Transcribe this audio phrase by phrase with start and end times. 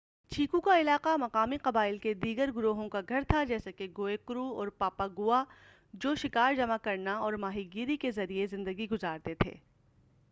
[0.31, 4.67] چیکو کا علاقہ مقامی قبائل کے دیگر گروہوں کا گھر تھا جیسے کہ گوئےکرو اور
[4.77, 5.43] پایاگُوا
[5.93, 9.53] جو شکار جمع کرنا اورماہی گیری کے ذریعے زندگی گُزارتے تھے